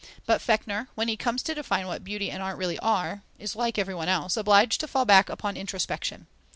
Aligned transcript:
But 0.25 0.41
Fechner, 0.41 0.87
when 0.95 1.09
he 1.09 1.15
comes 1.15 1.43
to 1.43 1.53
define 1.53 1.85
what 1.85 2.03
beauty 2.03 2.31
and 2.31 2.41
what 2.41 2.47
art 2.47 2.57
really 2.57 2.79
are, 2.79 3.21
is, 3.37 3.55
like 3.55 3.77
everyone 3.77 4.09
else, 4.09 4.35
obliged 4.35 4.79
to 4.79 4.87
fall 4.87 5.05
back 5.05 5.29
upon 5.29 5.55
introspection. 5.55 6.25